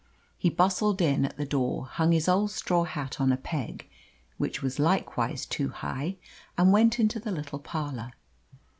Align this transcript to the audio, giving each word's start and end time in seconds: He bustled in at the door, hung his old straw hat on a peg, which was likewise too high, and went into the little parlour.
He 0.35 0.49
bustled 0.49 0.99
in 0.99 1.25
at 1.25 1.37
the 1.37 1.45
door, 1.45 1.85
hung 1.85 2.11
his 2.11 2.27
old 2.27 2.49
straw 2.49 2.85
hat 2.85 3.21
on 3.21 3.31
a 3.31 3.37
peg, 3.37 3.87
which 4.39 4.63
was 4.63 4.79
likewise 4.79 5.45
too 5.45 5.69
high, 5.69 6.17
and 6.57 6.73
went 6.73 6.99
into 6.99 7.19
the 7.19 7.29
little 7.29 7.59
parlour. 7.59 8.11